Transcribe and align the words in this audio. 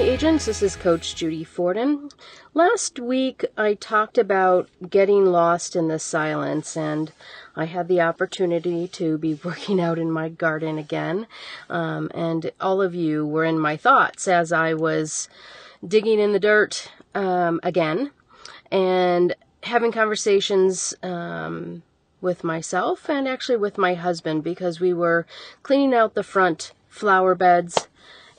agents. 0.00 0.46
This 0.46 0.62
is 0.62 0.74
Coach 0.74 1.14
Judy 1.14 1.44
Forden. 1.44 2.08
Last 2.54 2.98
week 2.98 3.44
I 3.58 3.74
talked 3.74 4.16
about 4.16 4.70
getting 4.88 5.26
lost 5.26 5.76
in 5.76 5.88
the 5.88 5.98
silence, 5.98 6.78
and 6.78 7.12
I 7.54 7.66
had 7.66 7.88
the 7.88 8.00
opportunity 8.00 8.88
to 8.88 9.18
be 9.18 9.34
working 9.44 9.82
out 9.82 9.98
in 9.98 10.10
my 10.10 10.30
garden 10.30 10.78
again. 10.78 11.26
Um, 11.68 12.10
and 12.14 12.50
all 12.58 12.80
of 12.80 12.94
you 12.94 13.26
were 13.26 13.44
in 13.44 13.58
my 13.58 13.76
thoughts 13.76 14.28
as 14.28 14.50
I 14.50 14.72
was 14.72 15.28
digging 15.86 16.18
in 16.18 16.32
the 16.32 16.40
dirt 16.40 16.90
um, 17.14 17.60
again 17.62 18.12
and 18.70 19.34
having 19.64 19.92
conversations 19.92 20.94
um, 21.02 21.82
with 22.22 22.44
myself 22.44 23.10
and 23.10 23.28
actually 23.28 23.58
with 23.58 23.76
my 23.76 23.92
husband 23.92 24.42
because 24.42 24.80
we 24.80 24.94
were 24.94 25.26
cleaning 25.62 25.92
out 25.92 26.14
the 26.14 26.22
front 26.22 26.72
flower 26.88 27.34
beds 27.34 27.87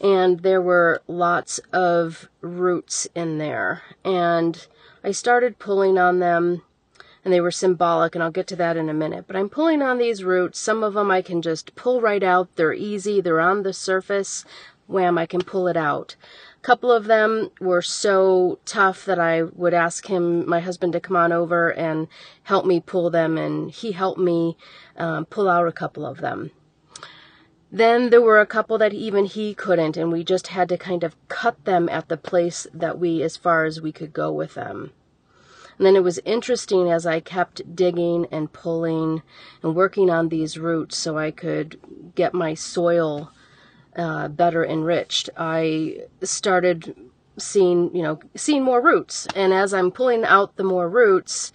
and 0.00 0.40
there 0.40 0.62
were 0.62 1.02
lots 1.06 1.58
of 1.72 2.28
roots 2.40 3.08
in 3.14 3.38
there. 3.38 3.82
And 4.04 4.66
I 5.02 5.10
started 5.10 5.58
pulling 5.58 5.98
on 5.98 6.18
them, 6.18 6.62
and 7.24 7.32
they 7.32 7.40
were 7.40 7.50
symbolic, 7.50 8.14
and 8.14 8.22
I'll 8.22 8.30
get 8.30 8.46
to 8.48 8.56
that 8.56 8.76
in 8.76 8.88
a 8.88 8.94
minute. 8.94 9.26
But 9.26 9.36
I'm 9.36 9.48
pulling 9.48 9.82
on 9.82 9.98
these 9.98 10.24
roots. 10.24 10.58
Some 10.58 10.82
of 10.82 10.94
them 10.94 11.10
I 11.10 11.22
can 11.22 11.42
just 11.42 11.74
pull 11.74 12.00
right 12.00 12.22
out. 12.22 12.54
They're 12.56 12.72
easy, 12.72 13.20
they're 13.20 13.40
on 13.40 13.62
the 13.62 13.72
surface. 13.72 14.44
Wham, 14.86 15.18
I 15.18 15.26
can 15.26 15.42
pull 15.42 15.68
it 15.68 15.76
out. 15.76 16.16
A 16.56 16.60
couple 16.60 16.90
of 16.90 17.04
them 17.04 17.50
were 17.60 17.82
so 17.82 18.58
tough 18.64 19.04
that 19.04 19.18
I 19.18 19.42
would 19.42 19.74
ask 19.74 20.06
him, 20.06 20.48
my 20.48 20.60
husband, 20.60 20.94
to 20.94 21.00
come 21.00 21.16
on 21.16 21.30
over 21.30 21.70
and 21.70 22.08
help 22.44 22.64
me 22.64 22.80
pull 22.80 23.10
them, 23.10 23.36
and 23.36 23.70
he 23.70 23.92
helped 23.92 24.18
me 24.18 24.56
um, 24.96 25.26
pull 25.26 25.48
out 25.48 25.68
a 25.68 25.72
couple 25.72 26.06
of 26.06 26.18
them. 26.18 26.52
Then 27.70 28.10
there 28.10 28.22
were 28.22 28.40
a 28.40 28.46
couple 28.46 28.78
that 28.78 28.94
even 28.94 29.26
he 29.26 29.54
couldn't, 29.54 29.96
and 29.96 30.10
we 30.10 30.24
just 30.24 30.48
had 30.48 30.68
to 30.70 30.78
kind 30.78 31.04
of 31.04 31.16
cut 31.28 31.64
them 31.64 31.88
at 31.88 32.08
the 32.08 32.16
place 32.16 32.66
that 32.72 32.98
we, 32.98 33.22
as 33.22 33.36
far 33.36 33.64
as 33.64 33.80
we 33.80 33.92
could 33.92 34.12
go 34.12 34.32
with 34.32 34.54
them. 34.54 34.92
And 35.76 35.86
then 35.86 35.94
it 35.94 36.02
was 36.02 36.18
interesting 36.24 36.90
as 36.90 37.06
I 37.06 37.20
kept 37.20 37.76
digging 37.76 38.26
and 38.32 38.52
pulling 38.52 39.22
and 39.62 39.76
working 39.76 40.10
on 40.10 40.28
these 40.28 40.58
roots 40.58 40.96
so 40.96 41.16
I 41.16 41.30
could 41.30 41.78
get 42.16 42.34
my 42.34 42.54
soil 42.54 43.30
uh, 43.96 44.28
better 44.28 44.64
enriched. 44.64 45.30
I 45.36 46.06
started 46.22 46.96
seeing, 47.38 47.94
you 47.94 48.02
know, 48.02 48.18
seeing 48.34 48.64
more 48.64 48.80
roots. 48.80 49.28
And 49.36 49.52
as 49.52 49.72
I'm 49.72 49.92
pulling 49.92 50.24
out 50.24 50.56
the 50.56 50.64
more 50.64 50.88
roots, 50.88 51.52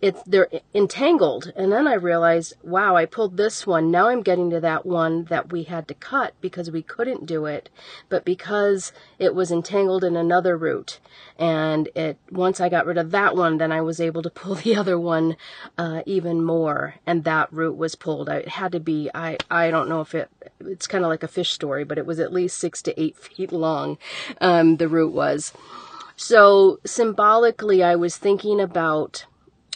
it's 0.00 0.22
they're 0.22 0.48
entangled. 0.74 1.52
And 1.56 1.72
then 1.72 1.86
i 1.86 1.94
realized 1.94 2.54
wow 2.62 2.96
i 2.96 3.04
pulled 3.04 3.36
this 3.36 3.66
one. 3.66 3.90
Now 3.90 4.08
i'm 4.08 4.22
getting 4.22 4.50
to 4.50 4.60
that 4.60 4.86
one 4.86 5.24
that 5.24 5.52
we 5.52 5.64
had 5.64 5.88
to 5.88 5.94
cut 5.94 6.34
because 6.40 6.70
we 6.70 6.82
couldn't 6.82 7.26
do 7.26 7.46
it. 7.46 7.68
But 8.08 8.24
because 8.24 8.92
it 9.18 9.34
was 9.34 9.50
entangled 9.50 10.04
in 10.04 10.16
another 10.16 10.56
root 10.56 11.00
and 11.38 11.88
it 11.94 12.18
once 12.30 12.60
i 12.60 12.68
got 12.68 12.86
rid 12.86 12.98
of 12.98 13.10
that 13.10 13.36
one 13.36 13.58
then 13.58 13.72
i 13.72 13.80
was 13.80 14.00
able 14.00 14.22
to 14.22 14.30
pull 14.40 14.54
the 14.54 14.76
other 14.76 14.98
one 14.98 15.36
uh, 15.76 16.02
even 16.06 16.42
more. 16.42 16.94
And 17.06 17.24
that 17.24 17.52
root 17.52 17.76
was 17.76 17.94
pulled. 17.94 18.28
It 18.28 18.48
had 18.48 18.72
to 18.72 18.80
be 18.80 19.10
i 19.14 19.36
i 19.50 19.70
don't 19.70 19.88
know 19.88 20.00
if 20.00 20.14
it 20.14 20.30
it's 20.60 20.86
kind 20.86 21.04
of 21.04 21.10
like 21.10 21.22
a 21.22 21.28
fish 21.28 21.50
story 21.50 21.84
but 21.84 21.98
it 21.98 22.06
was 22.06 22.20
at 22.20 22.32
least 22.32 22.58
six 22.58 22.82
to 22.82 23.00
eight 23.00 23.16
feet 23.24 23.52
long 23.52 23.98
um, 24.40 24.76
the 24.78 24.88
root 24.88 25.12
was. 25.12 25.52
So 26.16 26.80
symbolically 26.84 27.82
i 27.82 27.96
was 27.96 28.16
thinking 28.16 28.60
about 28.60 29.26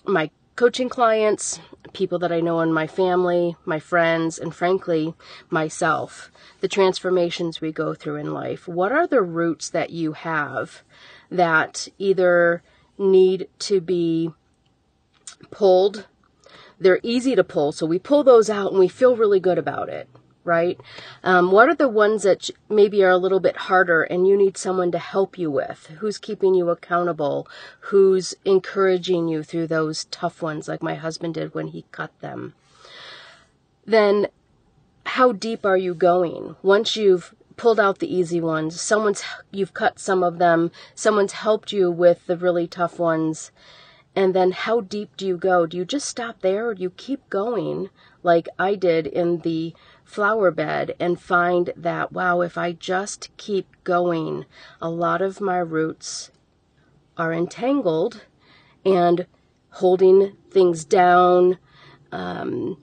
my 0.05 0.31
coaching 0.57 0.89
clients, 0.89 1.61
people 1.93 2.19
that 2.21 2.33
I 2.33 2.41
know 2.41 2.61
in 2.61 2.73
my 2.73 2.87
family, 2.87 3.57
my 3.65 3.81
friends, 3.81 4.39
and 4.39 4.55
frankly, 4.55 5.15
myself, 5.51 6.31
the 6.61 6.69
transformations 6.69 7.61
we 7.61 7.73
go 7.73 7.95
through 7.95 8.17
in 8.17 8.33
life. 8.33 8.69
What 8.69 8.93
are 8.93 9.07
the 9.07 9.23
roots 9.23 9.69
that 9.71 9.91
you 9.91 10.13
have 10.13 10.83
that 11.31 11.89
either 11.99 12.63
need 12.97 13.49
to 13.61 13.81
be 13.81 14.31
pulled? 15.51 16.07
They're 16.79 17.01
easy 17.03 17.35
to 17.35 17.45
pull, 17.45 17.73
so 17.73 17.87
we 17.87 17.99
pull 17.99 18.23
those 18.25 18.49
out 18.49 18.71
and 18.71 18.79
we 18.79 18.89
feel 18.89 19.17
really 19.17 19.41
good 19.41 19.59
about 19.59 19.89
it 19.89 20.09
right? 20.45 20.79
Um, 21.23 21.51
what 21.51 21.69
are 21.69 21.75
the 21.75 21.89
ones 21.89 22.23
that 22.23 22.51
maybe 22.69 23.03
are 23.03 23.11
a 23.11 23.17
little 23.17 23.41
bit 23.41 23.57
harder 23.57 24.03
and 24.03 24.29
you 24.29 24.37
need 24.37 24.57
someone 24.57 24.93
to 24.93 24.99
help 24.99 25.39
you 25.39 25.51
with? 25.51 25.87
Who's 25.99 26.19
keeping 26.19 26.55
you 26.55 26.71
accountable? 26.71 27.49
Who's 27.81 28.35
encouraging 28.45 29.29
you 29.29 29.43
through 29.43 29.69
those 29.69 30.05
tough 30.07 30.43
ones, 30.43 30.69
like 30.69 30.83
my 30.83 30.95
husband 30.95 31.35
did 31.35 31.55
when 31.55 31.69
he 31.69 31.87
cut 31.91 32.19
them? 32.21 32.55
Then, 33.87 34.29
how 35.07 35.33
deep 35.33 35.67
are 35.67 35.77
you 35.77 35.95
going? 35.95 36.57
Once 36.63 36.97
you've 36.97 37.35
pulled 37.57 37.79
out 37.79 37.99
the 37.99 38.15
easy 38.15 38.41
ones, 38.41 38.81
someone's 38.81 39.23
you've 39.51 39.75
cut 39.75 39.99
some 39.99 40.23
of 40.23 40.39
them, 40.39 40.71
someone's 40.95 41.33
helped 41.33 41.73
you 41.73 41.91
with 41.91 42.27
the 42.27 42.37
really 42.37 42.67
tough 42.67 42.99
ones. 42.99 43.51
And 44.17 44.35
then 44.35 44.53
how 44.53 44.81
deep 44.81 45.17
do 45.17 45.27
you 45.27 45.37
go? 45.37 45.67
Do 45.67 45.77
you 45.77 45.85
just 45.85 46.09
stop 46.09 46.41
there 46.41 46.69
or 46.69 46.75
do 46.75 46.83
you 46.83 46.91
keep 46.91 47.29
going 47.31 47.91
like 48.23 48.49
I 48.59 48.77
did 48.77 49.07
in 49.07 49.39
the 49.41 49.75
flower 50.05 50.51
bed 50.51 50.95
and 51.01 51.21
find 51.21 51.73
that, 51.77 52.13
wow, 52.13 52.41
if 52.41 52.57
I 52.57 52.73
just 52.73 53.35
keep 53.37 53.67
going, 53.83 54.45
a 54.81 54.89
lot 54.89 55.23
of 55.23 55.41
my 55.41 55.59
roots 55.59 56.31
are 57.17 57.33
entangled 57.33 58.27
and 58.85 59.27
holding 59.71 60.37
things 60.51 60.85
down, 60.85 61.59
um, 62.13 62.81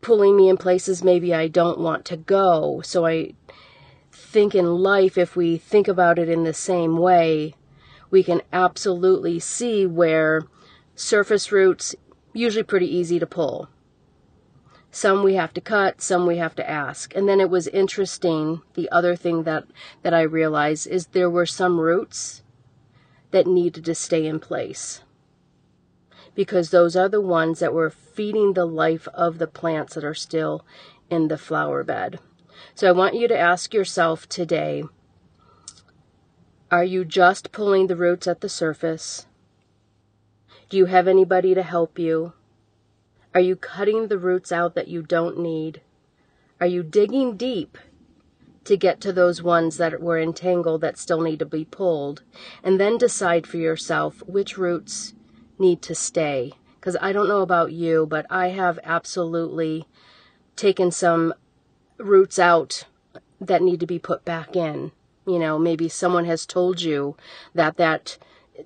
pulling 0.00 0.36
me 0.36 0.48
in 0.48 0.56
places 0.56 1.02
maybe 1.02 1.32
I 1.32 1.48
don't 1.48 1.78
want 1.78 2.04
to 2.06 2.16
go. 2.16 2.82
So 2.82 3.06
I 3.06 3.34
think 4.12 4.54
in 4.54 4.66
life, 4.66 5.16
if 5.16 5.36
we 5.36 5.56
think 5.56 5.88
about 5.88 6.18
it 6.18 6.28
in 6.28 6.44
the 6.44 6.52
same 6.52 6.98
way, 6.98 7.54
we 8.10 8.22
can 8.22 8.42
absolutely 8.52 9.38
see 9.40 9.86
where 9.86 10.42
surface 10.94 11.50
roots 11.50 11.94
usually 12.32 12.62
pretty 12.62 12.94
easy 12.94 13.18
to 13.18 13.26
pull 13.26 13.68
some 14.94 15.24
we 15.24 15.34
have 15.34 15.52
to 15.54 15.60
cut, 15.60 16.00
some 16.00 16.24
we 16.24 16.36
have 16.36 16.54
to 16.54 16.70
ask. 16.70 17.16
And 17.16 17.28
then 17.28 17.40
it 17.40 17.50
was 17.50 17.66
interesting. 17.68 18.62
The 18.74 18.88
other 18.90 19.16
thing 19.16 19.42
that, 19.42 19.64
that 20.02 20.14
I 20.14 20.22
realized 20.22 20.86
is 20.86 21.08
there 21.08 21.28
were 21.28 21.46
some 21.46 21.80
roots 21.80 22.42
that 23.32 23.46
needed 23.46 23.84
to 23.86 23.94
stay 23.94 24.24
in 24.24 24.38
place 24.38 25.02
because 26.36 26.70
those 26.70 26.94
are 26.94 27.08
the 27.08 27.20
ones 27.20 27.58
that 27.58 27.74
were 27.74 27.90
feeding 27.90 28.52
the 28.52 28.64
life 28.64 29.08
of 29.08 29.38
the 29.38 29.48
plants 29.48 29.94
that 29.94 30.04
are 30.04 30.14
still 30.14 30.64
in 31.10 31.26
the 31.26 31.38
flower 31.38 31.82
bed. 31.82 32.20
So 32.76 32.88
I 32.88 32.92
want 32.92 33.16
you 33.16 33.26
to 33.26 33.38
ask 33.38 33.74
yourself 33.74 34.28
today 34.28 34.84
are 36.70 36.84
you 36.84 37.04
just 37.04 37.52
pulling 37.52 37.88
the 37.88 37.96
roots 37.96 38.26
at 38.26 38.40
the 38.40 38.48
surface? 38.48 39.26
Do 40.68 40.76
you 40.76 40.86
have 40.86 41.06
anybody 41.06 41.54
to 41.54 41.62
help 41.62 41.98
you? 41.98 42.32
Are 43.34 43.40
you 43.40 43.56
cutting 43.56 44.06
the 44.06 44.18
roots 44.18 44.52
out 44.52 44.76
that 44.76 44.86
you 44.86 45.02
don't 45.02 45.38
need? 45.38 45.80
Are 46.60 46.68
you 46.68 46.84
digging 46.84 47.36
deep 47.36 47.76
to 48.62 48.76
get 48.76 49.00
to 49.00 49.12
those 49.12 49.42
ones 49.42 49.76
that 49.76 50.00
were 50.00 50.20
entangled 50.20 50.82
that 50.82 50.96
still 50.96 51.20
need 51.20 51.40
to 51.40 51.46
be 51.46 51.64
pulled? 51.64 52.22
And 52.62 52.78
then 52.78 52.96
decide 52.96 53.44
for 53.48 53.56
yourself 53.56 54.22
which 54.28 54.56
roots 54.56 55.14
need 55.58 55.82
to 55.82 55.96
stay. 55.96 56.52
Because 56.78 56.96
I 57.00 57.12
don't 57.12 57.28
know 57.28 57.42
about 57.42 57.72
you, 57.72 58.06
but 58.08 58.24
I 58.30 58.50
have 58.50 58.78
absolutely 58.84 59.88
taken 60.54 60.92
some 60.92 61.34
roots 61.98 62.38
out 62.38 62.84
that 63.40 63.62
need 63.62 63.80
to 63.80 63.86
be 63.86 63.98
put 63.98 64.24
back 64.24 64.54
in. 64.54 64.92
You 65.26 65.40
know, 65.40 65.58
maybe 65.58 65.88
someone 65.88 66.26
has 66.26 66.46
told 66.46 66.82
you 66.82 67.16
that 67.52 67.78
that 67.78 68.16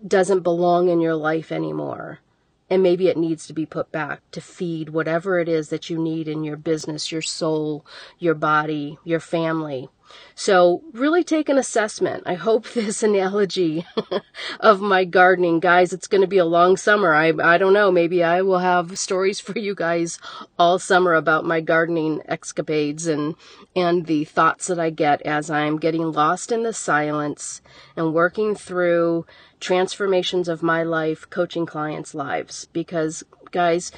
doesn't 0.06 0.40
belong 0.40 0.90
in 0.90 1.00
your 1.00 1.14
life 1.14 1.50
anymore 1.50 2.20
and 2.70 2.82
maybe 2.82 3.08
it 3.08 3.16
needs 3.16 3.46
to 3.46 3.52
be 3.52 3.66
put 3.66 3.92
back 3.92 4.22
to 4.32 4.40
feed 4.40 4.90
whatever 4.90 5.38
it 5.38 5.48
is 5.48 5.70
that 5.70 5.90
you 5.90 5.98
need 5.98 6.28
in 6.28 6.44
your 6.44 6.56
business, 6.56 7.12
your 7.12 7.22
soul, 7.22 7.84
your 8.18 8.34
body, 8.34 8.98
your 9.04 9.20
family. 9.20 9.88
So 10.34 10.82
really 10.92 11.24
take 11.24 11.48
an 11.48 11.58
assessment. 11.58 12.22
I 12.26 12.34
hope 12.34 12.68
this 12.74 13.02
analogy 13.02 13.84
of 14.60 14.80
my 14.80 15.04
gardening, 15.04 15.60
guys, 15.60 15.92
it's 15.92 16.06
going 16.06 16.20
to 16.20 16.26
be 16.26 16.38
a 16.38 16.44
long 16.44 16.76
summer. 16.76 17.14
I, 17.14 17.32
I 17.42 17.58
don't 17.58 17.72
know. 17.72 17.90
Maybe 17.90 18.22
I 18.22 18.42
will 18.42 18.60
have 18.60 18.98
stories 18.98 19.40
for 19.48 19.58
you 19.58 19.74
guys 19.74 20.18
all 20.58 20.78
summer 20.78 21.14
about 21.14 21.44
my 21.44 21.60
gardening 21.60 22.22
escapades 22.26 23.06
and, 23.06 23.34
and 23.74 24.06
the 24.06 24.24
thoughts 24.24 24.68
that 24.68 24.78
I 24.78 24.90
get 24.90 25.22
as 25.22 25.50
I'm 25.50 25.78
getting 25.78 26.12
lost 26.12 26.52
in 26.52 26.62
the 26.62 26.72
silence 26.72 27.60
and 27.96 28.14
working 28.14 28.54
through 28.54 29.26
transformations 29.60 30.48
of 30.48 30.62
my 30.62 30.82
life, 30.82 31.28
coaching 31.30 31.66
clients' 31.66 32.14
lives. 32.14 32.68
Because, 32.72 33.24
guys, 33.50 33.90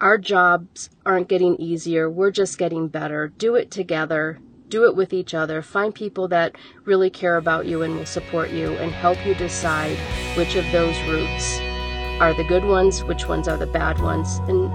our 0.00 0.18
jobs 0.18 0.88
aren't 1.04 1.28
getting 1.28 1.56
easier. 1.56 2.08
We're 2.08 2.30
just 2.30 2.58
getting 2.58 2.88
better. 2.88 3.28
Do 3.28 3.54
it 3.54 3.70
together. 3.70 4.38
Do 4.70 4.84
it 4.84 4.94
with 4.94 5.12
each 5.12 5.34
other. 5.34 5.62
Find 5.62 5.92
people 5.92 6.28
that 6.28 6.54
really 6.84 7.10
care 7.10 7.36
about 7.36 7.66
you 7.66 7.82
and 7.82 7.96
will 7.96 8.06
support 8.06 8.50
you 8.50 8.76
and 8.76 8.92
help 8.92 9.18
you 9.26 9.34
decide 9.34 9.96
which 10.36 10.54
of 10.54 10.64
those 10.70 10.96
roots 11.08 11.58
are 12.20 12.32
the 12.34 12.44
good 12.44 12.64
ones, 12.64 13.02
which 13.02 13.26
ones 13.26 13.48
are 13.48 13.56
the 13.56 13.66
bad 13.66 14.00
ones, 14.00 14.38
and 14.46 14.70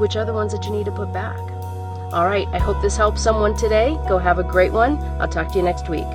which 0.00 0.16
are 0.16 0.24
the 0.24 0.32
ones 0.32 0.52
that 0.52 0.64
you 0.64 0.70
need 0.70 0.86
to 0.86 0.92
put 0.92 1.12
back. 1.12 1.38
All 2.14 2.24
right, 2.24 2.48
I 2.52 2.58
hope 2.58 2.80
this 2.80 2.96
helps 2.96 3.22
someone 3.22 3.54
today. 3.54 3.98
Go 4.08 4.16
have 4.16 4.38
a 4.38 4.44
great 4.44 4.72
one. 4.72 4.96
I'll 5.20 5.28
talk 5.28 5.52
to 5.52 5.58
you 5.58 5.62
next 5.62 5.90
week. 5.90 6.06